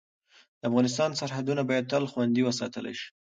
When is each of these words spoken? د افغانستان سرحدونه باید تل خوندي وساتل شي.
د 0.59 0.61
افغانستان 0.69 1.09
سرحدونه 1.19 1.61
باید 1.69 1.89
تل 1.91 2.03
خوندي 2.11 2.41
وساتل 2.45 2.85
شي. 2.99 3.07